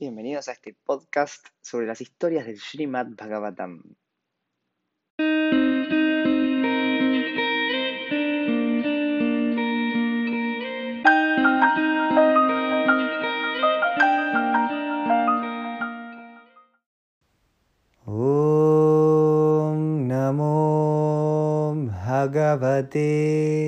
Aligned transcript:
Bienvenidos 0.00 0.46
a 0.46 0.52
este 0.52 0.76
podcast 0.84 1.44
sobre 1.60 1.88
las 1.88 2.00
historias 2.00 2.46
del 2.46 2.60
Srimad 2.60 3.08
Bhagavatam. 3.16 3.82
Om 18.06 20.06
Namo 20.06 21.74
Bhagavate 22.06 23.67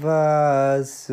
Vasudevaya. 0.00 1.04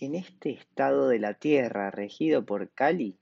En 0.00 0.14
este 0.14 0.50
estado 0.50 1.08
de 1.08 1.18
la 1.18 1.34
tierra 1.34 1.90
regido 1.90 2.46
por 2.46 2.70
Kali, 2.70 3.18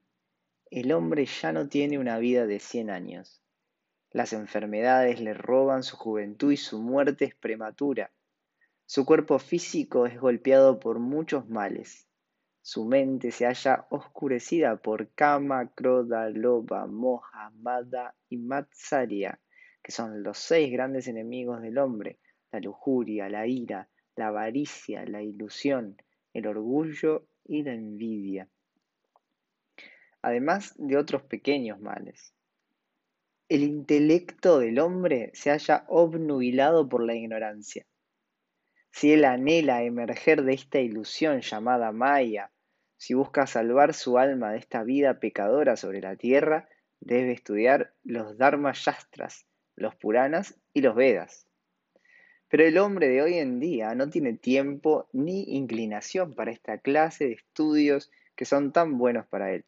el 0.70 0.92
hombre 0.92 1.24
ya 1.26 1.52
no 1.52 1.68
tiene 1.68 1.98
una 1.98 2.18
vida 2.18 2.46
de 2.46 2.58
100 2.58 2.90
años. 2.90 3.40
Las 4.10 4.34
enfermedades 4.34 5.18
le 5.20 5.32
roban 5.32 5.82
su 5.82 5.96
juventud 5.96 6.52
y 6.52 6.58
su 6.58 6.78
muerte 6.80 7.24
es 7.24 7.34
prematura. 7.34 8.10
Su 8.84 9.06
cuerpo 9.06 9.38
físico 9.38 10.04
es 10.06 10.20
golpeado 10.20 10.78
por 10.78 10.98
muchos 10.98 11.48
males. 11.48 12.06
Su 12.64 12.84
mente 12.84 13.32
se 13.32 13.44
halla 13.44 13.86
oscurecida 13.90 14.76
por 14.76 15.08
Kama, 15.14 15.72
Kroda, 15.74 16.30
Loba, 16.30 16.86
Moha, 16.86 17.50
Mada 17.56 18.14
y 18.28 18.36
Matsarya, 18.36 19.40
que 19.82 19.90
son 19.90 20.22
los 20.22 20.38
seis 20.38 20.70
grandes 20.70 21.08
enemigos 21.08 21.60
del 21.60 21.78
hombre: 21.78 22.20
la 22.52 22.60
lujuria, 22.60 23.28
la 23.28 23.48
ira, 23.48 23.88
la 24.14 24.28
avaricia, 24.28 25.04
la 25.06 25.22
ilusión, 25.22 25.96
el 26.32 26.46
orgullo 26.46 27.26
y 27.44 27.64
la 27.64 27.74
envidia, 27.74 28.48
además 30.22 30.74
de 30.78 30.96
otros 30.96 31.22
pequeños 31.22 31.80
males. 31.80 32.32
El 33.48 33.64
intelecto 33.64 34.60
del 34.60 34.78
hombre 34.78 35.32
se 35.34 35.50
halla 35.50 35.84
obnubilado 35.88 36.88
por 36.88 37.04
la 37.04 37.16
ignorancia. 37.16 37.84
Si 38.92 39.12
él 39.12 39.24
anhela 39.24 39.82
emerger 39.82 40.42
de 40.42 40.52
esta 40.52 40.78
ilusión 40.78 41.40
llamada 41.40 41.92
Maya, 41.92 42.50
si 42.96 43.14
busca 43.14 43.46
salvar 43.46 43.94
su 43.94 44.18
alma 44.18 44.52
de 44.52 44.58
esta 44.58 44.84
vida 44.84 45.18
pecadora 45.18 45.76
sobre 45.76 46.00
la 46.00 46.14
tierra, 46.14 46.68
debe 47.00 47.32
estudiar 47.32 47.94
los 48.04 48.38
Dharma 48.38 48.72
Shastras, 48.74 49.46
los 49.74 49.96
Puranas 49.96 50.60
y 50.72 50.82
los 50.82 50.94
Vedas. 50.94 51.48
Pero 52.48 52.64
el 52.64 52.76
hombre 52.78 53.08
de 53.08 53.22
hoy 53.22 53.38
en 53.38 53.58
día 53.58 53.94
no 53.94 54.10
tiene 54.10 54.34
tiempo 54.34 55.08
ni 55.12 55.56
inclinación 55.56 56.34
para 56.34 56.52
esta 56.52 56.78
clase 56.78 57.24
de 57.24 57.32
estudios 57.32 58.10
que 58.36 58.44
son 58.44 58.72
tan 58.72 58.98
buenos 58.98 59.26
para 59.26 59.52
él. 59.52 59.64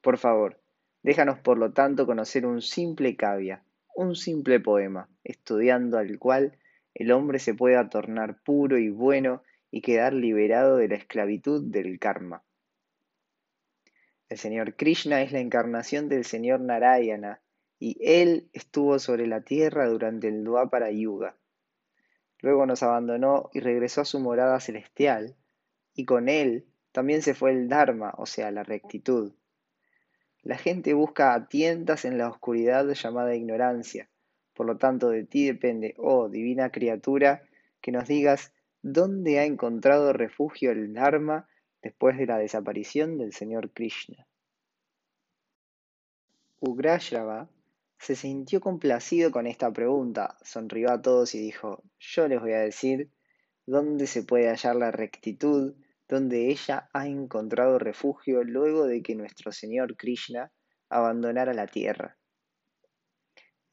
Por 0.00 0.18
favor, 0.18 0.60
déjanos 1.02 1.38
por 1.38 1.56
lo 1.56 1.72
tanto 1.72 2.04
conocer 2.04 2.44
un 2.46 2.62
simple 2.62 3.16
cavia, 3.16 3.62
un 3.94 4.16
simple 4.16 4.58
poema, 4.58 5.08
estudiando 5.22 5.98
al 5.98 6.18
cual 6.18 6.58
el 6.98 7.12
hombre 7.12 7.38
se 7.38 7.54
pueda 7.54 7.88
tornar 7.88 8.42
puro 8.42 8.76
y 8.76 8.90
bueno 8.90 9.42
y 9.70 9.82
quedar 9.82 10.12
liberado 10.12 10.76
de 10.76 10.88
la 10.88 10.96
esclavitud 10.96 11.62
del 11.70 11.98
karma. 12.00 12.42
El 14.28 14.36
Señor 14.36 14.74
Krishna 14.74 15.22
es 15.22 15.30
la 15.30 15.38
encarnación 15.38 16.08
del 16.08 16.24
Señor 16.24 16.60
Narayana 16.60 17.40
y 17.78 17.96
Él 18.00 18.50
estuvo 18.52 18.98
sobre 18.98 19.28
la 19.28 19.42
tierra 19.42 19.86
durante 19.86 20.26
el 20.26 20.42
Dwapara 20.42 20.90
Yuga. 20.90 21.36
Luego 22.40 22.66
nos 22.66 22.82
abandonó 22.82 23.48
y 23.52 23.60
regresó 23.60 24.00
a 24.00 24.04
su 24.04 24.18
morada 24.18 24.58
celestial, 24.58 25.36
y 25.94 26.04
con 26.04 26.28
Él 26.28 26.66
también 26.90 27.22
se 27.22 27.34
fue 27.34 27.52
el 27.52 27.68
Dharma, 27.68 28.12
o 28.18 28.26
sea, 28.26 28.50
la 28.50 28.64
rectitud. 28.64 29.32
La 30.42 30.58
gente 30.58 30.94
busca 30.94 31.34
a 31.34 31.48
tientas 31.48 32.04
en 32.04 32.18
la 32.18 32.28
oscuridad 32.28 32.88
llamada 32.88 33.36
ignorancia. 33.36 34.08
Por 34.58 34.66
lo 34.66 34.76
tanto, 34.76 35.10
de 35.10 35.22
ti 35.22 35.46
depende, 35.46 35.94
oh 35.98 36.28
divina 36.28 36.70
criatura, 36.70 37.44
que 37.80 37.92
nos 37.92 38.08
digas 38.08 38.52
dónde 38.82 39.38
ha 39.38 39.44
encontrado 39.44 40.12
refugio 40.12 40.72
el 40.72 40.92
Dharma 40.92 41.48
después 41.80 42.18
de 42.18 42.26
la 42.26 42.38
desaparición 42.38 43.18
del 43.18 43.32
Señor 43.32 43.70
Krishna. 43.70 44.26
Ugrashrava 46.58 47.48
se 48.00 48.16
sintió 48.16 48.60
complacido 48.60 49.30
con 49.30 49.46
esta 49.46 49.72
pregunta, 49.72 50.36
sonrió 50.42 50.90
a 50.90 51.00
todos 51.00 51.36
y 51.36 51.38
dijo, 51.38 51.84
yo 52.00 52.26
les 52.26 52.40
voy 52.40 52.54
a 52.54 52.58
decir 52.58 53.12
dónde 53.64 54.08
se 54.08 54.24
puede 54.24 54.48
hallar 54.48 54.74
la 54.74 54.90
rectitud, 54.90 55.76
donde 56.08 56.48
ella 56.50 56.90
ha 56.92 57.06
encontrado 57.06 57.78
refugio 57.78 58.42
luego 58.42 58.88
de 58.88 59.04
que 59.04 59.14
nuestro 59.14 59.52
Señor 59.52 59.96
Krishna 59.96 60.50
abandonara 60.88 61.54
la 61.54 61.68
tierra. 61.68 62.18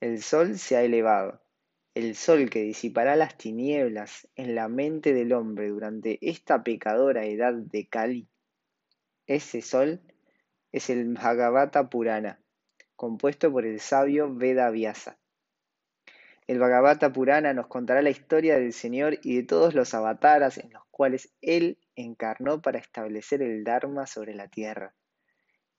El 0.06 0.22
sol 0.22 0.60
se 0.60 0.78
ha 0.78 0.84
elevado, 0.84 1.42
el 1.96 2.14
sol 2.14 2.52
que 2.52 2.62
disipará 2.62 3.16
las 3.16 3.40
tinieblas 3.40 4.28
en 4.36 4.54
la 4.54 4.68
mente 4.68 5.16
del 5.16 5.34
hombre 5.34 5.70
durante 5.70 6.20
esta 6.22 6.64
pecadora 6.64 7.26
edad 7.26 7.56
de 7.56 7.88
Kali. 7.88 8.30
Ese 9.26 9.64
sol 9.64 10.02
es 10.72 10.92
el 10.92 11.12
Bhagavata 11.16 11.90
Purana, 11.90 12.40
compuesto 12.96 13.52
por 13.52 13.66
el 13.66 13.80
sabio 13.80 14.32
Veda 14.32 14.70
Vyasa. 14.70 15.18
El 16.46 16.60
Bhagavata 16.60 17.12
Purana 17.12 17.56
nos 17.56 17.66
contará 17.66 18.04
la 18.04 18.12
historia 18.12 18.60
del 18.60 18.74
Señor 18.74 19.18
y 19.24 19.38
de 19.38 19.44
todos 19.44 19.74
los 19.74 19.96
avataras 19.96 20.60
en 20.60 20.72
los 20.72 20.84
cuales 20.92 21.34
Él 21.42 21.80
encarnó 21.96 22.62
para 22.62 22.78
establecer 22.78 23.42
el 23.42 23.64
Dharma 23.64 24.06
sobre 24.06 24.36
la 24.36 24.50
tierra. 24.50 24.94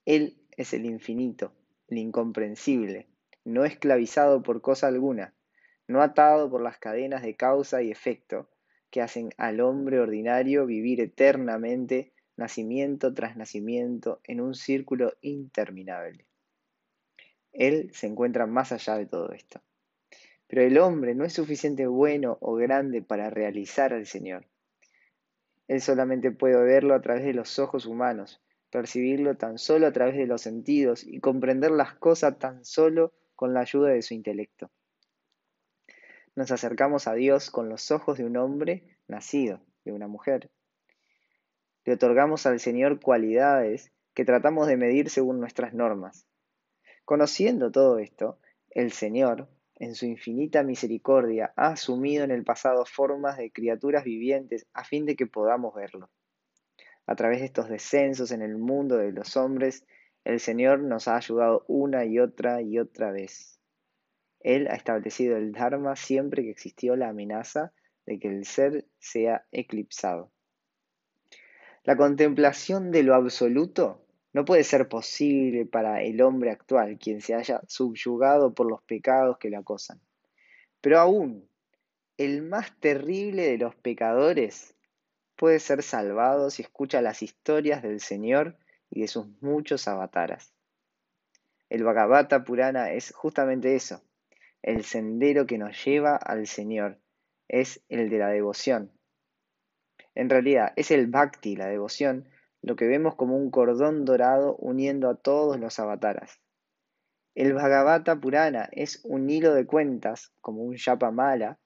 Él 0.05 0.43
es 0.57 0.75
el 0.75 0.85
infinito, 0.85 1.53
el 1.87 1.99
incomprensible, 1.99 3.07
no 3.47 3.65
esclavizado 3.65 4.43
por 4.43 4.61
cosa 4.61 4.89
alguna, 4.89 5.33
no 5.87 6.03
atado 6.03 6.51
por 6.51 6.61
las 6.61 6.79
cadenas 6.79 7.23
de 7.23 7.37
causa 7.37 7.81
y 7.81 7.93
efecto 7.93 8.49
que 8.91 9.01
hacen 9.01 9.31
al 9.37 9.61
hombre 9.61 10.01
ordinario 10.01 10.67
vivir 10.67 11.01
eternamente, 11.01 12.13
nacimiento 12.37 13.15
tras 13.15 13.37
nacimiento, 13.37 14.21
en 14.25 14.41
un 14.41 14.57
círculo 14.57 15.13
interminable. 15.21 16.27
Él 17.53 17.91
se 17.95 18.09
encuentra 18.09 18.47
más 18.47 18.73
allá 18.73 18.97
de 18.97 19.07
todo 19.07 19.31
esto. 19.31 19.61
Pero 20.49 20.63
el 20.63 20.77
hombre 20.79 21.15
no 21.15 21.25
es 21.25 21.33
suficiente 21.33 21.87
bueno 21.87 22.39
o 22.41 22.55
grande 22.55 23.01
para 23.01 23.31
realizar 23.31 23.93
al 23.93 24.07
Señor. 24.07 24.47
Él 25.69 25.81
solamente 25.81 26.33
puede 26.33 26.61
verlo 26.65 26.95
a 26.95 27.01
través 27.01 27.25
de 27.25 27.33
los 27.33 27.61
ojos 27.61 27.87
humanos, 27.87 28.43
percibirlo 28.71 29.37
tan 29.37 29.57
solo 29.59 29.87
a 29.87 29.93
través 29.93 30.17
de 30.17 30.27
los 30.27 30.43
sentidos 30.43 31.07
y 31.07 31.21
comprender 31.21 31.71
las 31.71 31.95
cosas 31.95 32.39
tan 32.41 32.65
solo 32.65 33.13
con 33.37 33.55
la 33.55 33.61
ayuda 33.61 33.91
de 33.91 34.03
su 34.03 34.15
intelecto. 34.15 34.71
Nos 36.35 36.51
acercamos 36.51 37.07
a 37.07 37.15
Dios 37.15 37.51
con 37.51 37.69
los 37.69 37.91
ojos 37.91 38.19
de 38.19 38.25
un 38.25 38.37
hombre 38.37 38.99
nacido, 39.07 39.63
de 39.85 39.93
una 39.93 40.09
mujer. 40.09 40.51
Le 41.85 41.93
otorgamos 41.93 42.47
al 42.47 42.59
Señor 42.59 43.01
cualidades 43.01 43.93
que 44.13 44.25
tratamos 44.25 44.67
de 44.67 44.77
medir 44.77 45.09
según 45.09 45.39
nuestras 45.39 45.73
normas. 45.73 46.27
Conociendo 47.05 47.71
todo 47.71 47.99
esto, 47.99 48.39
el 48.71 48.91
Señor, 48.91 49.49
en 49.77 49.95
su 49.95 50.07
infinita 50.07 50.63
misericordia, 50.63 51.53
ha 51.57 51.69
asumido 51.69 52.25
en 52.25 52.31
el 52.31 52.43
pasado 52.43 52.85
formas 52.85 53.37
de 53.37 53.53
criaturas 53.53 54.05
vivientes 54.05 54.67
a 54.73 54.85
fin 54.85 55.07
de 55.07 55.17
que 55.17 55.27
podamos 55.27 55.75
verlo. 55.75 56.11
A 57.07 57.15
través 57.15 57.41
de 57.41 57.47
estos 57.47 57.69
descensos 57.69 58.33
en 58.33 58.43
el 58.43 58.59
mundo 58.59 58.97
de 58.97 59.13
los 59.13 59.37
hombres, 59.37 59.87
el 60.27 60.41
Señor 60.41 60.81
nos 60.81 61.07
ha 61.07 61.17
ayudado 61.17 61.65
una 61.69 62.05
y 62.05 62.19
otra 62.19 62.61
y 62.61 62.81
otra 62.81 63.13
vez. 63.13 63.61
Él 64.41 64.67
ha 64.69 64.75
establecido 64.75 65.37
el 65.37 65.53
Dharma 65.53 65.95
siempre 65.95 66.43
que 66.43 66.51
existió 66.51 66.97
la 66.97 67.11
amenaza 67.11 67.73
de 68.07 68.19
que 68.19 68.27
el 68.27 68.45
ser 68.45 68.87
sea 68.99 69.47
eclipsado. 69.53 70.33
La 71.85 71.97
contemplación 71.97 72.91
de 72.91 73.05
lo 73.05 73.15
absoluto 73.15 74.05
no 74.33 74.45
puede 74.45 74.65
ser 74.65 74.89
posible 74.89 75.65
para 75.65 76.03
el 76.03 76.21
hombre 76.21 76.51
actual, 76.51 76.99
quien 76.99 77.21
se 77.21 77.35
haya 77.35 77.61
subyugado 77.69 78.53
por 78.53 78.69
los 78.69 78.83
pecados 78.83 79.39
que 79.39 79.49
le 79.49 79.57
acosan. 79.57 80.01
Pero 80.81 80.99
aún, 80.99 81.49
el 82.17 82.43
más 82.43 82.77
terrible 82.81 83.47
de 83.47 83.59
los 83.59 83.77
pecadores 83.77 84.75
puede 85.37 85.61
ser 85.61 85.85
salvado 85.85 86.51
si 86.51 86.63
escucha 86.63 87.01
las 87.01 87.23
historias 87.23 87.81
del 87.85 88.01
Señor 88.01 88.57
y 88.91 89.03
de 89.03 89.09
sus 89.09 89.27
muchos 89.41 89.89
avataras. 89.89 90.53
El 91.69 91.83
Bhagavata 91.83 92.45
Purana 92.45 92.93
es 92.93 93.13
justamente 93.13 93.75
eso, 93.75 94.03
el 94.63 94.85
sendero 94.85 95.47
que 95.47 95.59
nos 95.59 95.85
lleva 95.85 96.17
al 96.17 96.47
Señor, 96.47 96.99
es 97.49 97.85
el 97.89 98.11
de 98.11 98.19
la 98.19 98.29
devoción. 98.29 98.93
En 100.15 100.31
realidad, 100.31 100.73
es 100.77 100.91
el 100.91 101.09
bhakti, 101.09 101.57
la 101.57 101.67
devoción, 101.67 102.29
lo 102.63 102.75
que 102.75 102.87
vemos 102.87 103.15
como 103.15 103.37
un 103.37 103.51
cordón 103.51 104.05
dorado 104.05 104.57
uniendo 104.57 105.09
a 105.09 105.17
todos 105.17 105.61
los 105.61 105.79
avataras. 105.79 106.41
El 107.35 107.53
Bhagavata 107.53 108.19
Purana 108.19 108.69
es 108.73 109.01
un 109.05 109.29
hilo 109.29 109.53
de 109.53 109.67
cuentas, 109.67 110.33
como 110.41 110.63
un 110.63 110.77
mala, 111.13 111.59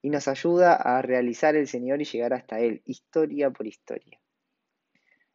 y 0.00 0.08
nos 0.08 0.28
ayuda 0.28 0.74
a 0.74 1.02
realizar 1.02 1.56
el 1.56 1.68
Señor 1.68 2.00
y 2.00 2.06
llegar 2.06 2.32
hasta 2.32 2.58
Él, 2.58 2.82
historia 2.86 3.50
por 3.50 3.66
historia. 3.66 4.18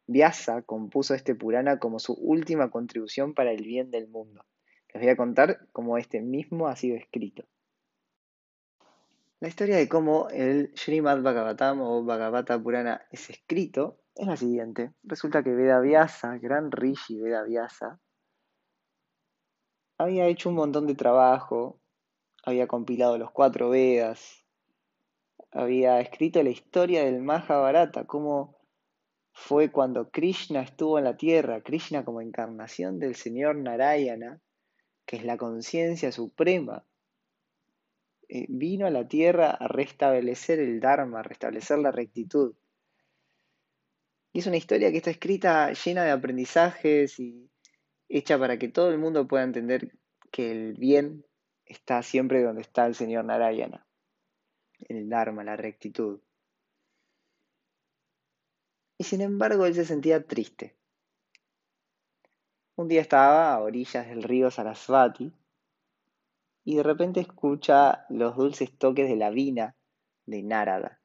Vyasa 0.06 0.62
compuso 0.62 1.14
este 1.14 1.34
Purana 1.34 1.78
como 1.78 1.98
su 1.98 2.12
última 2.14 2.70
contribución 2.70 3.34
para 3.34 3.52
el 3.52 3.64
bien 3.64 3.90
del 3.90 4.08
mundo. 4.08 4.44
Les 4.92 5.02
voy 5.02 5.10
a 5.10 5.16
contar 5.16 5.66
cómo 5.72 5.98
este 5.98 6.20
mismo 6.20 6.68
ha 6.68 6.76
sido 6.76 6.96
escrito. 6.96 7.44
La 9.40 9.48
historia 9.48 9.76
de 9.76 9.88
cómo 9.88 10.28
el 10.30 10.72
Srimad 10.74 11.20
Bhagavatam 11.20 11.80
o 11.82 12.02
Bhagavata 12.02 12.58
Purana 12.62 13.06
es 13.10 13.28
escrito 13.28 13.98
es 14.14 14.26
la 14.26 14.36
siguiente. 14.36 14.92
Resulta 15.02 15.42
que 15.42 15.54
Veda 15.54 15.80
Vyasa, 15.80 16.38
gran 16.38 16.72
Rishi 16.72 17.20
Veda 17.20 17.42
Vyasa, 17.42 18.00
había 19.98 20.26
hecho 20.26 20.48
un 20.48 20.54
montón 20.54 20.86
de 20.86 20.94
trabajo, 20.94 21.80
había 22.44 22.66
compilado 22.66 23.18
los 23.18 23.30
cuatro 23.30 23.70
Vedas, 23.70 24.44
había 25.52 26.00
escrito 26.00 26.42
la 26.42 26.50
historia 26.50 27.04
del 27.04 27.22
Mahabharata, 27.22 28.06
cómo 28.06 28.55
fue 29.38 29.70
cuando 29.70 30.10
Krishna 30.10 30.62
estuvo 30.62 30.96
en 30.96 31.04
la 31.04 31.18
tierra, 31.18 31.60
Krishna 31.60 32.06
como 32.06 32.22
encarnación 32.22 32.98
del 32.98 33.14
Señor 33.14 33.54
Narayana, 33.54 34.40
que 35.04 35.16
es 35.16 35.24
la 35.24 35.36
conciencia 35.36 36.10
suprema, 36.10 36.86
eh, 38.30 38.46
vino 38.48 38.86
a 38.86 38.90
la 38.90 39.06
tierra 39.06 39.50
a 39.50 39.68
restablecer 39.68 40.58
el 40.58 40.80
Dharma, 40.80 41.20
a 41.20 41.22
restablecer 41.22 41.78
la 41.78 41.92
rectitud. 41.92 42.54
Y 44.32 44.38
es 44.38 44.46
una 44.46 44.56
historia 44.56 44.90
que 44.90 44.96
está 44.96 45.10
escrita 45.10 45.70
llena 45.74 46.04
de 46.04 46.12
aprendizajes 46.12 47.20
y 47.20 47.50
hecha 48.08 48.38
para 48.38 48.58
que 48.58 48.68
todo 48.68 48.90
el 48.90 48.98
mundo 48.98 49.28
pueda 49.28 49.44
entender 49.44 49.98
que 50.32 50.50
el 50.50 50.72
bien 50.72 51.26
está 51.66 52.02
siempre 52.02 52.42
donde 52.42 52.62
está 52.62 52.86
el 52.86 52.94
Señor 52.94 53.26
Narayana, 53.26 53.86
el 54.88 55.10
Dharma, 55.10 55.44
la 55.44 55.56
rectitud. 55.56 56.20
Y 58.98 59.04
sin 59.04 59.20
embargo 59.20 59.66
él 59.66 59.74
se 59.74 59.84
sentía 59.84 60.26
triste. 60.26 60.76
Un 62.76 62.88
día 62.88 63.00
estaba 63.00 63.54
a 63.54 63.60
orillas 63.60 64.06
del 64.06 64.22
río 64.22 64.50
Sarasvati 64.50 65.32
y 66.64 66.76
de 66.76 66.82
repente 66.82 67.20
escucha 67.20 68.06
los 68.08 68.36
dulces 68.36 68.76
toques 68.76 69.08
de 69.08 69.16
la 69.16 69.30
vina 69.30 69.76
de 70.26 70.42
Narada. 70.42 71.00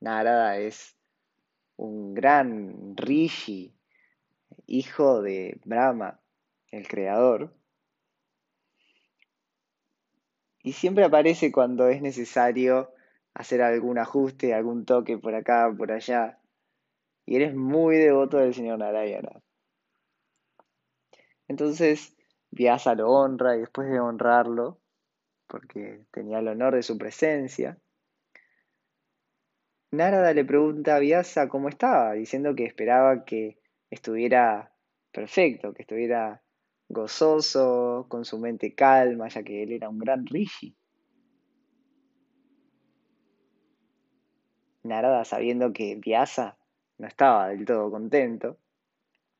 Narada 0.00 0.58
es 0.58 0.96
un 1.76 2.14
gran 2.14 2.96
rishi 2.96 3.74
hijo 4.66 5.22
de 5.22 5.60
Brahma, 5.64 6.20
el 6.70 6.88
creador, 6.88 7.54
y 10.62 10.72
siempre 10.72 11.04
aparece 11.04 11.52
cuando 11.52 11.88
es 11.88 12.00
necesario 12.00 12.90
hacer 13.34 13.60
algún 13.60 13.98
ajuste, 13.98 14.54
algún 14.54 14.86
toque 14.86 15.18
por 15.18 15.34
acá, 15.34 15.72
por 15.76 15.92
allá, 15.92 16.38
y 17.26 17.36
eres 17.36 17.54
muy 17.54 17.96
devoto 17.96 18.38
del 18.38 18.54
señor 18.54 18.78
Narayana. 18.78 19.42
Entonces, 21.48 22.16
Vyasa 22.50 22.94
lo 22.94 23.10
honra 23.10 23.56
y 23.56 23.60
después 23.60 23.88
de 23.90 24.00
honrarlo, 24.00 24.80
porque 25.46 26.06
tenía 26.10 26.38
el 26.38 26.48
honor 26.48 26.74
de 26.74 26.82
su 26.82 26.96
presencia, 26.98 27.78
Narada 29.90 30.32
le 30.34 30.44
pregunta 30.44 30.96
a 30.96 30.98
Vyasa 30.98 31.48
cómo 31.48 31.68
estaba, 31.68 32.14
diciendo 32.14 32.54
que 32.56 32.64
esperaba 32.64 33.24
que 33.24 33.60
estuviera 33.90 34.72
perfecto, 35.12 35.72
que 35.72 35.82
estuviera 35.82 36.42
gozoso, 36.88 38.06
con 38.08 38.24
su 38.24 38.38
mente 38.38 38.74
calma, 38.74 39.28
ya 39.28 39.44
que 39.44 39.62
él 39.62 39.72
era 39.72 39.88
un 39.88 39.98
gran 39.98 40.26
rishi. 40.26 40.76
Narada, 44.82 45.24
sabiendo 45.24 45.72
que 45.72 45.96
Vyasa 45.96 46.58
no 47.04 47.08
estaba 47.08 47.48
del 47.48 47.66
todo 47.66 47.90
contento, 47.90 48.56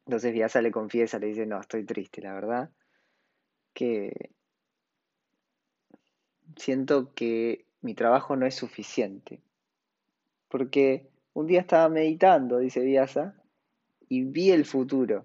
entonces 0.04 0.34
Vyasa 0.34 0.60
le 0.60 0.70
confiesa, 0.70 1.18
le 1.18 1.28
dice, 1.28 1.46
no, 1.46 1.58
estoy 1.58 1.84
triste, 1.84 2.20
la 2.20 2.34
verdad, 2.34 2.70
que 3.72 4.32
siento 6.56 7.14
que 7.14 7.64
mi 7.80 7.94
trabajo 7.94 8.36
no 8.36 8.44
es 8.44 8.54
suficiente, 8.54 9.40
porque 10.48 11.08
un 11.32 11.46
día 11.46 11.60
estaba 11.60 11.88
meditando, 11.88 12.58
dice 12.58 12.80
Vyasa, 12.80 13.34
y 14.10 14.24
vi 14.24 14.50
el 14.50 14.66
futuro. 14.66 15.24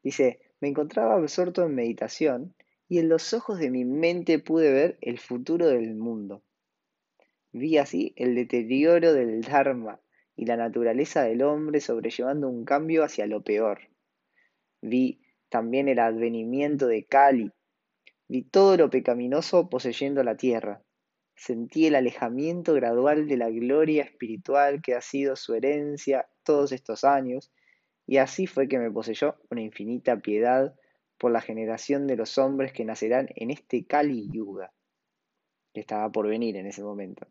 Dice, 0.00 0.38
me 0.60 0.68
encontraba 0.68 1.16
absorto 1.16 1.64
en 1.64 1.74
meditación 1.74 2.54
y 2.88 3.00
en 3.00 3.08
los 3.08 3.34
ojos 3.34 3.58
de 3.58 3.70
mi 3.70 3.84
mente 3.84 4.38
pude 4.38 4.72
ver 4.72 4.96
el 5.00 5.18
futuro 5.18 5.66
del 5.66 5.96
mundo. 5.96 6.40
Vi 7.50 7.78
así 7.78 8.12
el 8.16 8.36
deterioro 8.36 9.12
del 9.12 9.42
Dharma 9.42 9.98
y 10.36 10.46
la 10.46 10.56
naturaleza 10.56 11.22
del 11.22 11.42
hombre 11.42 11.80
sobrellevando 11.80 12.48
un 12.48 12.64
cambio 12.64 13.04
hacia 13.04 13.26
lo 13.26 13.42
peor. 13.42 13.80
Vi 14.80 15.20
también 15.48 15.88
el 15.88 15.98
advenimiento 15.98 16.86
de 16.86 17.04
Kali. 17.04 17.52
Vi 18.28 18.42
todo 18.42 18.76
lo 18.76 18.90
pecaminoso 18.90 19.68
poseyendo 19.68 20.22
la 20.24 20.36
tierra. 20.36 20.82
Sentí 21.36 21.86
el 21.86 21.94
alejamiento 21.94 22.74
gradual 22.74 23.28
de 23.28 23.36
la 23.36 23.50
gloria 23.50 24.04
espiritual 24.04 24.80
que 24.80 24.94
ha 24.94 25.00
sido 25.00 25.36
su 25.36 25.54
herencia 25.54 26.28
todos 26.42 26.72
estos 26.72 27.04
años 27.04 27.52
y 28.06 28.18
así 28.18 28.46
fue 28.46 28.68
que 28.68 28.78
me 28.78 28.90
poseyó 28.90 29.36
una 29.50 29.62
infinita 29.62 30.18
piedad 30.20 30.74
por 31.18 31.30
la 31.30 31.40
generación 31.40 32.06
de 32.06 32.16
los 32.16 32.36
hombres 32.38 32.72
que 32.72 32.84
nacerán 32.84 33.28
en 33.36 33.50
este 33.50 33.86
Kali 33.86 34.28
Yuga, 34.30 34.72
que 35.72 35.80
estaba 35.80 36.10
por 36.10 36.26
venir 36.26 36.56
en 36.56 36.66
ese 36.66 36.82
momento. 36.82 37.26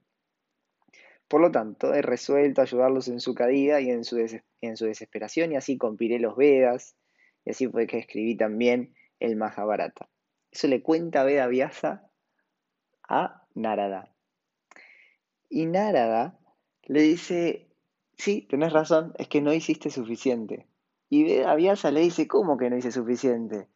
Por 1.31 1.39
lo 1.39 1.49
tanto, 1.49 1.93
he 1.93 2.01
resuelto 2.01 2.61
ayudarlos 2.61 3.07
en 3.07 3.21
su 3.21 3.33
caída 3.33 3.79
y 3.79 3.89
en 3.89 4.03
su, 4.03 4.17
desesperación, 4.17 5.53
y 5.53 5.55
así 5.55 5.77
compilé 5.77 6.19
los 6.19 6.35
Vedas, 6.35 6.97
y 7.45 7.51
así 7.51 7.69
fue 7.69 7.87
que 7.87 7.99
escribí 7.99 8.35
también 8.35 8.93
el 9.21 9.37
Mahabharata. 9.37 10.09
Eso 10.51 10.67
le 10.67 10.83
cuenta 10.83 11.23
Veda 11.23 11.47
Vyasa 11.47 12.05
a 13.07 13.45
Narada. 13.55 14.13
Y 15.47 15.67
Narada 15.67 16.37
le 16.83 17.01
dice, 17.01 17.69
sí, 18.17 18.45
tenés 18.49 18.73
razón, 18.73 19.13
es 19.17 19.29
que 19.29 19.39
no 19.39 19.53
hiciste 19.53 19.89
suficiente. 19.89 20.67
Y 21.07 21.23
Vyasa 21.23 21.91
le 21.91 22.01
dice, 22.01 22.27
¿cómo 22.27 22.57
que 22.57 22.69
no 22.69 22.75
hice 22.75 22.91
suficiente? 22.91 23.69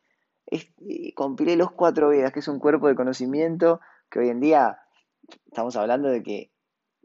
compilé 1.16 1.56
los 1.56 1.72
cuatro 1.72 2.10
Vedas, 2.10 2.34
que 2.34 2.40
es 2.40 2.50
un 2.50 2.60
cuerpo 2.60 2.90
de 2.90 2.96
conocimiento 2.96 3.80
que 4.10 4.20
hoy 4.20 4.28
en 4.28 4.42
día 4.42 4.80
estamos 5.46 5.78
hablando 5.78 6.10
de 6.10 6.22
que 6.22 6.52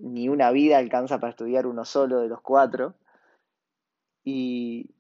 ni 0.01 0.29
una 0.29 0.51
vida 0.51 0.79
alcanza 0.79 1.21
para 1.21 1.31
estudiar 1.31 1.67
uno 1.67 1.85
solo 1.85 2.21
de 2.21 2.29
los 2.29 2.41
cuatro. 2.41 2.95
Y 4.25 4.95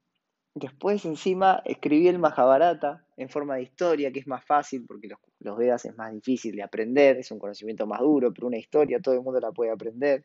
después 0.54 1.04
encima 1.04 1.62
escribí 1.64 2.08
el 2.08 2.18
Mahabharata 2.18 3.04
en 3.16 3.28
forma 3.28 3.56
de 3.56 3.62
historia, 3.62 4.12
que 4.12 4.20
es 4.20 4.26
más 4.26 4.44
fácil 4.44 4.84
porque 4.86 5.08
los, 5.08 5.18
los 5.40 5.56
Vedas 5.56 5.84
es 5.84 5.96
más 5.96 6.12
difícil 6.12 6.56
de 6.56 6.62
aprender, 6.62 7.18
es 7.18 7.30
un 7.30 7.38
conocimiento 7.38 7.86
más 7.86 8.00
duro, 8.00 8.32
pero 8.32 8.46
una 8.46 8.58
historia 8.58 9.00
todo 9.00 9.14
el 9.14 9.22
mundo 9.22 9.40
la 9.40 9.52
puede 9.52 9.70
aprender 9.70 10.24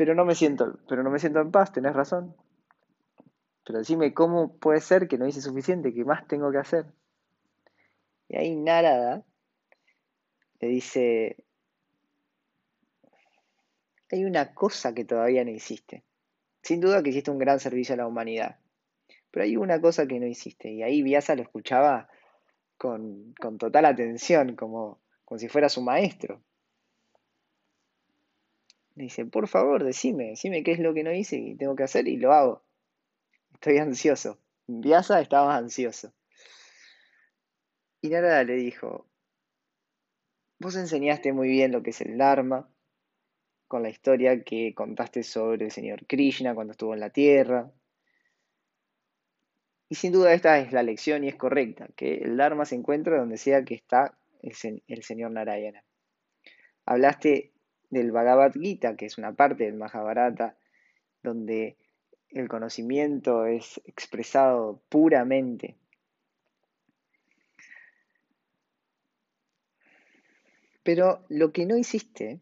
pero 0.00 0.14
no 0.14 0.24
me 0.24 0.34
siento, 0.34 0.78
pero 0.88 1.02
no 1.02 1.10
me 1.10 1.18
siento 1.18 1.40
en 1.40 1.50
paz, 1.50 1.72
tenés 1.72 1.92
razón. 1.92 2.34
Pero 3.66 3.80
decime 3.80 4.14
cómo 4.14 4.56
puede 4.56 4.80
ser 4.80 5.08
que 5.08 5.18
no 5.18 5.26
hice 5.26 5.42
suficiente, 5.42 5.92
¿qué 5.92 6.06
más 6.06 6.26
tengo 6.26 6.50
que 6.50 6.56
hacer? 6.56 6.86
Y 8.26 8.38
ahí 8.38 8.56
Narada 8.56 9.26
le 10.58 10.68
dice, 10.68 11.44
hay 14.10 14.24
una 14.24 14.54
cosa 14.54 14.94
que 14.94 15.04
todavía 15.04 15.44
no 15.44 15.50
hiciste. 15.50 16.04
Sin 16.62 16.80
duda 16.80 17.02
que 17.02 17.10
hiciste 17.10 17.30
un 17.30 17.38
gran 17.38 17.60
servicio 17.60 17.94
a 17.94 17.98
la 17.98 18.06
humanidad, 18.06 18.58
pero 19.30 19.44
hay 19.44 19.56
una 19.56 19.80
cosa 19.80 20.06
que 20.06 20.20
no 20.20 20.26
hiciste. 20.26 20.70
Y 20.70 20.82
ahí 20.82 21.02
Vyasa 21.02 21.34
lo 21.34 21.42
escuchaba 21.42 22.08
con, 22.76 23.34
total 23.58 23.86
atención, 23.86 24.56
como, 24.56 25.00
como 25.24 25.38
si 25.38 25.48
fuera 25.48 25.68
su 25.68 25.82
maestro 25.82 26.42
dice, 29.00 29.24
por 29.24 29.48
favor, 29.48 29.84
decime, 29.84 30.30
decime 30.30 30.62
qué 30.62 30.72
es 30.72 30.78
lo 30.78 30.94
que 30.94 31.02
no 31.02 31.12
hice 31.12 31.36
y 31.36 31.56
tengo 31.56 31.74
que 31.76 31.84
hacer 31.84 32.06
y 32.08 32.16
lo 32.16 32.32
hago. 32.32 32.62
Estoy 33.54 33.78
ansioso. 33.78 34.38
Vyasa 34.66 35.20
estaba 35.20 35.56
ansioso. 35.56 36.12
Y 38.00 38.08
Narada 38.08 38.44
le 38.44 38.54
dijo, 38.54 39.06
vos 40.58 40.76
enseñaste 40.76 41.32
muy 41.32 41.48
bien 41.48 41.72
lo 41.72 41.82
que 41.82 41.90
es 41.90 42.00
el 42.00 42.16
Dharma, 42.16 42.70
con 43.70 43.84
la 43.84 43.88
historia 43.88 44.42
que 44.42 44.74
contaste 44.74 45.22
sobre 45.22 45.66
el 45.66 45.70
señor 45.70 46.04
Krishna 46.08 46.56
cuando 46.56 46.72
estuvo 46.72 46.92
en 46.92 46.98
la 46.98 47.10
Tierra. 47.10 47.70
Y 49.88 49.94
sin 49.94 50.10
duda 50.10 50.34
esta 50.34 50.58
es 50.58 50.72
la 50.72 50.82
lección 50.82 51.22
y 51.22 51.28
es 51.28 51.36
correcta, 51.36 51.86
que 51.94 52.16
el 52.16 52.36
Dharma 52.36 52.64
se 52.64 52.74
encuentra 52.74 53.20
donde 53.20 53.36
sea 53.36 53.64
que 53.64 53.74
está 53.74 54.18
el, 54.42 55.02
señor 55.04 55.30
Narayana. 55.30 55.84
Hablaste 56.84 57.52
del 57.90 58.10
Bhagavad 58.10 58.54
Gita, 58.54 58.96
que 58.96 59.06
es 59.06 59.18
una 59.18 59.34
parte 59.34 59.66
del 59.66 59.74
Mahabharata, 59.74 60.56
donde 61.22 61.76
el 62.30 62.48
conocimiento 62.48 63.46
es 63.46 63.80
expresado 63.84 64.82
puramente. 64.88 65.76
Pero 70.82 71.24
lo 71.28 71.52
que 71.52 71.66
no 71.66 71.76
hiciste 71.76 72.40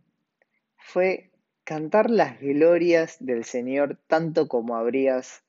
fue 0.88 1.30
cantar 1.64 2.08
las 2.08 2.40
glorias 2.40 3.18
del 3.20 3.44
Señor 3.44 4.00
tanto 4.06 4.48
como 4.48 4.74
habrías 4.74 5.44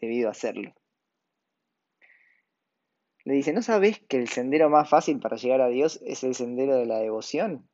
debido 0.00 0.28
hacerlo. 0.28 0.74
Le 3.24 3.34
dice, 3.34 3.52
¿no 3.52 3.62
sabes 3.62 4.00
que 4.00 4.18
el 4.18 4.28
sendero 4.28 4.68
más 4.68 4.90
fácil 4.90 5.20
para 5.20 5.36
llegar 5.36 5.60
a 5.60 5.68
Dios 5.68 6.00
es 6.04 6.24
el 6.24 6.34
sendero 6.34 6.76
de 6.76 6.86
la 6.86 6.98
devoción? 6.98 7.68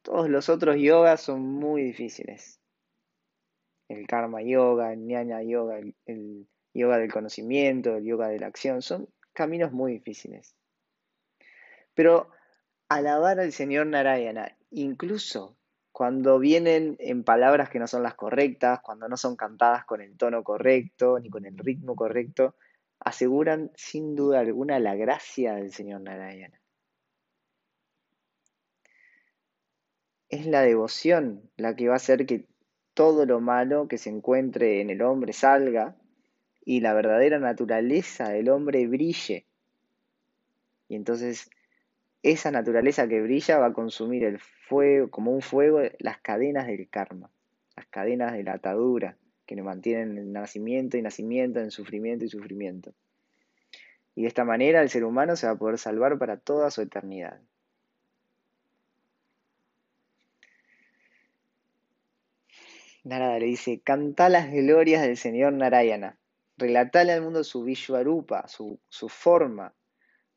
Todos 0.00 0.30
los 0.30 0.48
otros 0.48 0.76
yogas 0.76 1.20
son 1.20 1.42
muy 1.42 1.82
difíciles. 1.82 2.58
El 3.88 4.06
karma 4.06 4.40
yoga, 4.40 4.94
el 4.94 5.00
jnana 5.00 5.42
yoga, 5.42 5.78
el, 6.06 6.48
yoga 6.72 6.98
del 6.98 7.12
conocimiento, 7.12 7.96
el 7.96 8.04
yoga 8.04 8.28
de 8.28 8.38
la 8.38 8.46
acción, 8.46 8.80
son 8.80 9.10
caminos 9.34 9.72
muy 9.72 9.92
difíciles. 9.92 10.56
Pero 11.92 12.30
alabar 12.88 13.40
al 13.40 13.52
Señor 13.52 13.86
Narayana, 13.88 14.56
incluso 14.70 15.56
cuando 15.96 16.38
vienen 16.38 16.96
en 16.98 17.24
palabras 17.24 17.70
que 17.70 17.78
no 17.78 17.86
son 17.86 18.02
las 18.02 18.12
correctas, 18.12 18.80
cuando 18.82 19.08
no 19.08 19.16
son 19.16 19.34
cantadas 19.34 19.86
con 19.86 20.02
el 20.02 20.14
tono 20.18 20.44
correcto 20.44 21.18
ni 21.18 21.30
con 21.30 21.46
el 21.46 21.56
ritmo 21.56 21.96
correcto, 21.96 22.54
aseguran 23.00 23.70
sin 23.76 24.14
duda 24.14 24.40
alguna 24.40 24.78
la 24.78 24.94
gracia 24.94 25.54
del 25.54 25.72
Señor 25.72 26.02
Narayana. 26.02 26.60
Es 30.28 30.44
la 30.44 30.60
devoción 30.60 31.50
la 31.56 31.74
que 31.74 31.88
va 31.88 31.94
a 31.94 31.96
hacer 31.96 32.26
que 32.26 32.44
todo 32.92 33.24
lo 33.24 33.40
malo 33.40 33.88
que 33.88 33.96
se 33.96 34.10
encuentre 34.10 34.82
en 34.82 34.90
el 34.90 35.00
hombre 35.00 35.32
salga 35.32 35.96
y 36.62 36.80
la 36.80 36.92
verdadera 36.92 37.38
naturaleza 37.38 38.28
del 38.28 38.50
hombre 38.50 38.86
brille. 38.86 39.46
Y 40.88 40.96
entonces 40.96 41.48
esa 42.30 42.50
naturaleza 42.50 43.06
que 43.06 43.22
brilla 43.22 43.58
va 43.58 43.66
a 43.66 43.72
consumir 43.72 44.24
el 44.24 44.40
fuego, 44.40 45.10
como 45.10 45.30
un 45.30 45.42
fuego, 45.42 45.80
las 46.00 46.18
cadenas 46.18 46.66
del 46.66 46.88
karma, 46.88 47.30
las 47.76 47.86
cadenas 47.86 48.32
de 48.32 48.42
la 48.42 48.54
atadura, 48.54 49.16
que 49.46 49.54
nos 49.54 49.64
mantienen 49.64 50.18
en 50.18 50.32
nacimiento 50.32 50.96
y 50.96 51.02
nacimiento, 51.02 51.60
en 51.60 51.70
sufrimiento 51.70 52.24
y 52.24 52.28
sufrimiento. 52.28 52.92
Y 54.16 54.22
de 54.22 54.28
esta 54.28 54.44
manera 54.44 54.82
el 54.82 54.90
ser 54.90 55.04
humano 55.04 55.36
se 55.36 55.46
va 55.46 55.52
a 55.52 55.58
poder 55.58 55.78
salvar 55.78 56.18
para 56.18 56.36
toda 56.36 56.70
su 56.72 56.82
eternidad. 56.82 57.40
Narada 63.04 63.38
le 63.38 63.46
dice, 63.46 63.80
canta 63.84 64.28
las 64.28 64.50
glorias 64.50 65.02
del 65.02 65.16
Señor 65.16 65.52
Narayana, 65.52 66.18
relatale 66.56 67.12
al 67.12 67.22
mundo 67.22 67.44
su 67.44 67.62
Vishwarupa, 67.62 68.48
su, 68.48 68.80
su 68.88 69.08
forma, 69.08 69.74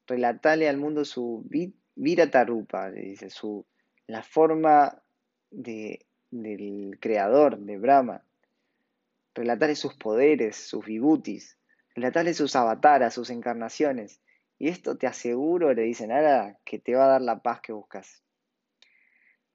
relatale 0.06 0.70
al 0.70 0.78
mundo 0.78 1.04
su 1.04 1.44
Viratarupa, 2.02 2.92
dice, 2.92 3.30
su, 3.30 3.66
la 4.08 4.24
forma 4.24 5.04
de, 5.52 6.06
del 6.32 6.98
creador, 7.02 7.60
de 7.60 7.78
Brahma, 7.78 8.24
relatale 9.36 9.76
sus 9.76 9.96
poderes, 9.96 10.56
sus 10.56 10.86
vibutis, 10.86 11.58
relatale 11.96 12.34
sus 12.34 12.56
avataras, 12.56 13.14
sus 13.14 13.30
encarnaciones. 13.30 14.22
Y 14.58 14.70
esto 14.70 14.98
te 14.98 15.08
aseguro, 15.08 15.74
le 15.74 15.82
dice 15.82 16.08
Narada, 16.08 16.58
que 16.64 16.80
te 16.80 16.96
va 16.96 17.04
a 17.04 17.10
dar 17.10 17.22
la 17.22 17.42
paz 17.42 17.60
que 17.60 17.74
buscas. 17.74 18.24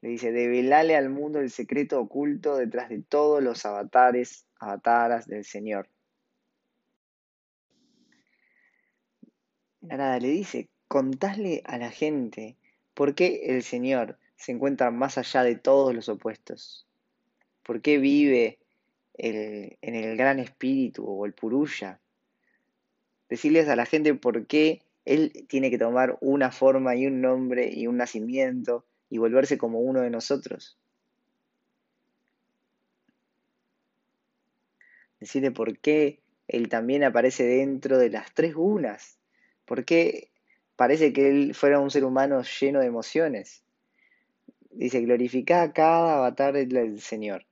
Le 0.03 0.11
dice, 0.11 0.31
develale 0.31 0.97
al 0.97 1.09
mundo 1.09 1.41
el 1.41 1.51
secreto 1.51 1.99
oculto 1.99 2.57
detrás 2.57 2.91
de 2.91 3.03
todos 3.03 3.43
los 3.43 3.65
avatares, 3.65 4.47
avataras 4.61 5.27
del 5.27 5.47
Señor. 5.47 5.89
Narada 9.81 10.19
le 10.19 10.29
dice, 10.29 10.69
contadle 10.95 11.61
a 11.65 11.77
la 11.77 11.91
gente 11.91 12.55
por 12.95 13.17
qué 13.17 13.47
el 13.47 13.65
Señor 13.65 14.17
se 14.37 14.53
encuentra 14.53 14.93
más 14.93 15.19
allá 15.19 15.43
de 15.43 15.57
todos 15.57 15.93
los 15.93 16.09
opuestos. 16.09 16.87
¿Por 17.65 17.83
qué 17.83 17.99
vive 17.99 18.61
en 19.15 19.77
el 19.83 20.17
gran 20.17 20.39
espíritu 20.39 21.05
o 21.05 21.27
el 21.27 21.33
purulla? 21.33 21.99
Decirles 23.29 23.69
a 23.69 23.75
la 23.75 23.87
gente 23.87 24.15
por 24.15 24.47
qué 24.47 24.83
Él 25.05 25.33
tiene 25.49 25.69
que 25.69 25.79
tomar 25.79 26.17
una 26.21 26.53
forma 26.53 26.95
y 26.95 27.09
un 27.09 27.21
nombre 27.21 27.69
y 27.75 27.89
un 27.89 27.97
nacimiento 27.97 28.85
y 29.11 29.19
volverse 29.19 29.59
como 29.59 29.81
uno 29.81 30.01
de 30.01 30.11
nosotros. 30.11 30.79
Decirle 35.19 35.51
por 35.51 35.77
qué 35.77 36.21
Él 36.47 36.69
también 36.69 37.03
aparece 37.03 37.43
dentro 37.43 37.99
de 37.99 38.11
las 38.11 38.33
tres 38.33 38.55
gunas. 38.55 39.19
¿Por 39.65 39.85
qué 39.85 40.31
parece 40.77 41.13
que 41.13 41.29
Él 41.29 41.55
fuera 41.55 41.81
un 41.81 41.91
ser 41.91 42.05
humano 42.05 42.43
lleno 42.43 42.81
de 42.81 42.87
emociones? 42.87 43.63
Dice, 44.71 45.01
glorifica 45.03 45.63
a 45.63 45.73
cada 45.73 46.17
avatar 46.17 46.55
del 46.55 47.01
Señor. 47.01 47.47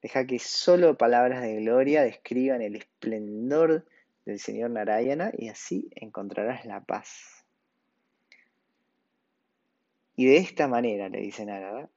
Deja 0.00 0.26
que 0.26 0.38
solo 0.38 0.98
palabras 0.98 1.42
de 1.42 1.56
gloria 1.56 2.02
describan 2.02 2.60
el 2.60 2.76
esplendor 2.76 3.86
del 4.26 4.38
Señor 4.38 4.70
Narayana 4.70 5.32
y 5.36 5.48
así 5.48 5.88
encontrarás 5.94 6.64
la 6.66 6.84
paz. 6.84 7.44
Y 10.14 10.26
de 10.26 10.36
esta 10.36 10.68
manera, 10.68 11.08
le 11.08 11.20
dice 11.20 11.44
Narada, 11.44 11.88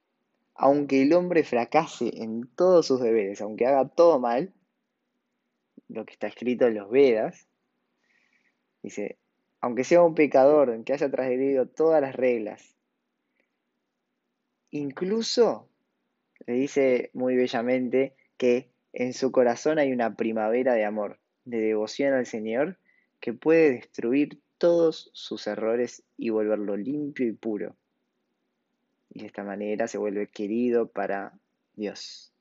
aunque 0.54 1.02
el 1.02 1.12
hombre 1.12 1.44
fracase 1.44 2.10
en 2.22 2.48
todos 2.48 2.86
sus 2.86 3.00
deberes, 3.00 3.40
aunque 3.40 3.66
haga 3.66 3.88
todo 3.88 4.18
mal, 4.18 4.52
lo 5.88 6.04
que 6.04 6.12
está 6.12 6.26
escrito 6.26 6.66
en 6.66 6.74
los 6.74 6.90
Vedas, 6.90 7.48
dice, 8.82 9.18
aunque 9.60 9.84
sea 9.84 10.02
un 10.02 10.14
pecador, 10.14 10.84
que 10.84 10.92
haya 10.92 11.10
transgredido 11.10 11.66
todas 11.66 12.00
las 12.00 12.14
reglas, 12.14 12.76
incluso, 14.70 15.68
le 16.46 16.54
dice 16.54 17.10
muy 17.14 17.36
bellamente, 17.36 18.14
que 18.36 18.70
en 18.92 19.12
su 19.12 19.32
corazón 19.32 19.78
hay 19.78 19.92
una 19.92 20.16
primavera 20.16 20.74
de 20.74 20.84
amor 20.84 21.18
de 21.44 21.60
devoción 21.60 22.14
al 22.14 22.26
Señor 22.26 22.78
que 23.20 23.32
puede 23.32 23.72
destruir 23.72 24.40
todos 24.58 25.10
sus 25.12 25.46
errores 25.46 26.04
y 26.16 26.30
volverlo 26.30 26.76
limpio 26.76 27.26
y 27.26 27.32
puro. 27.32 27.76
Y 29.10 29.20
de 29.20 29.26
esta 29.26 29.44
manera 29.44 29.88
se 29.88 29.98
vuelve 29.98 30.28
querido 30.28 30.88
para 30.88 31.32
Dios. 31.74 32.32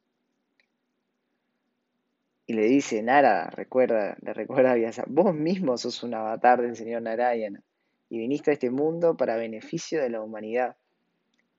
Y 2.49 2.53
le 2.53 2.63
dice, 2.63 3.03
Nara, 3.03 3.49
recuerda, 3.49 4.17
le 4.21 4.33
recuerda 4.33 4.71
a 4.71 4.75
Vyasa, 4.75 5.03
vos 5.07 5.35
mismo 5.35 5.77
sos 5.77 6.01
un 6.03 6.13
avatar 6.13 6.61
del 6.61 6.77
Señor 6.77 7.01
Narayana 7.01 7.61
y 8.09 8.19
viniste 8.19 8.51
a 8.51 8.53
este 8.53 8.69
mundo 8.69 9.17
para 9.17 9.35
beneficio 9.35 10.01
de 10.01 10.09
la 10.09 10.21
humanidad. 10.21 10.77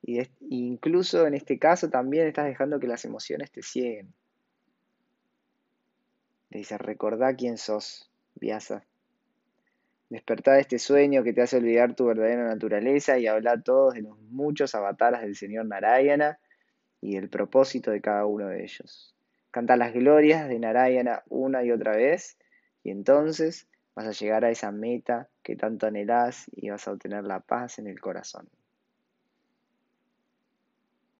Y 0.00 0.22
incluso 0.48 1.26
en 1.26 1.34
este 1.34 1.58
caso 1.58 1.90
también 1.90 2.26
estás 2.26 2.46
dejando 2.46 2.80
que 2.80 2.86
las 2.86 3.04
emociones 3.04 3.52
te 3.52 3.62
cieguen. 3.62 4.14
Le 6.48 6.60
dice, 6.60 6.78
recordá 6.78 7.36
quién 7.36 7.58
sos, 7.58 8.10
Vyasa. 8.36 8.86
Despertá 10.08 10.54
de 10.54 10.62
este 10.62 10.78
sueño 10.78 11.22
que 11.22 11.34
te 11.34 11.42
hace 11.42 11.58
olvidar 11.58 11.94
tu 11.94 12.06
verdadera 12.06 12.46
naturaleza 12.46 13.18
y 13.18 13.26
habla 13.26 13.60
todos 13.62 13.92
de 13.92 14.00
los 14.00 14.18
muchos 14.22 14.74
avatares 14.74 15.20
del 15.20 15.36
Señor 15.36 15.66
Narayana 15.66 16.38
y 17.02 17.16
el 17.16 17.28
propósito 17.28 17.90
de 17.90 18.00
cada 18.00 18.24
uno 18.24 18.46
de 18.46 18.62
ellos. 18.62 19.17
Canta 19.50 19.76
las 19.76 19.92
glorias 19.92 20.48
de 20.48 20.58
Narayana 20.58 21.22
una 21.28 21.64
y 21.64 21.70
otra 21.70 21.96
vez 21.96 22.38
y 22.82 22.90
entonces 22.90 23.68
vas 23.94 24.06
a 24.06 24.12
llegar 24.12 24.44
a 24.44 24.50
esa 24.50 24.70
meta 24.70 25.28
que 25.42 25.56
tanto 25.56 25.86
anhelás 25.86 26.50
y 26.54 26.70
vas 26.70 26.86
a 26.86 26.92
obtener 26.92 27.24
la 27.24 27.40
paz 27.40 27.78
en 27.78 27.86
el 27.86 28.00
corazón. 28.00 28.48